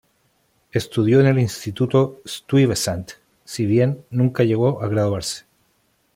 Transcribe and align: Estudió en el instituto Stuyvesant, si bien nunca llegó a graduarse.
Estudió 0.71 1.19
en 1.19 1.27
el 1.27 1.37
instituto 1.37 2.23
Stuyvesant, 2.27 3.11
si 3.45 3.67
bien 3.67 4.03
nunca 4.09 4.43
llegó 4.43 4.81
a 4.81 4.87
graduarse. 4.87 5.45